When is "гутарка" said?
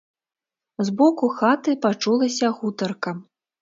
2.61-3.19